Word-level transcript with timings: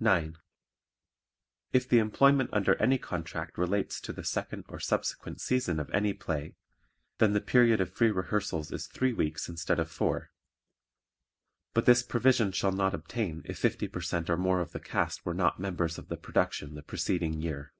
9. 0.00 0.36
If 1.72 1.88
the 1.88 1.96
employment 2.00 2.50
under 2.52 2.74
any 2.74 2.98
contract 2.98 3.56
relates 3.56 3.98
to 3.98 4.12
the 4.12 4.22
second 4.24 4.66
or 4.68 4.78
subsequent 4.78 5.40
season 5.40 5.80
of 5.80 5.88
any 5.88 6.12
play 6.12 6.54
then 7.16 7.32
the 7.32 7.40
period 7.40 7.80
of 7.80 7.94
free 7.94 8.10
rehearsals 8.10 8.70
is 8.70 8.86
three 8.86 9.14
weeks 9.14 9.48
instead 9.48 9.80
of 9.80 9.90
four, 9.90 10.32
but 11.72 11.86
this 11.86 12.02
provision 12.02 12.52
shall 12.52 12.72
not 12.72 12.92
obtain 12.92 13.40
if 13.46 13.58
50 13.58 13.88
per 13.88 14.02
cent 14.02 14.28
or 14.28 14.36
more 14.36 14.60
of 14.60 14.72
the 14.72 14.78
cast 14.80 15.24
were 15.24 15.32
not 15.32 15.58
members 15.58 15.96
of 15.96 16.08
the 16.08 16.18
production 16.18 16.74
the 16.74 16.82
preceding 16.82 17.40
year. 17.40 17.72